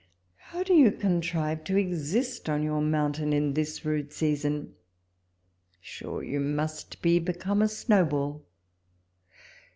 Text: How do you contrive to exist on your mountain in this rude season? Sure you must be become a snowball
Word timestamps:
How 0.49 0.63
do 0.63 0.73
you 0.73 0.91
contrive 0.91 1.63
to 1.65 1.77
exist 1.77 2.49
on 2.49 2.63
your 2.63 2.81
mountain 2.81 3.33
in 3.33 3.53
this 3.53 3.85
rude 3.85 4.11
season? 4.11 4.73
Sure 5.79 6.23
you 6.23 6.39
must 6.39 7.03
be 7.03 7.19
become 7.19 7.61
a 7.61 7.67
snowball 7.67 8.43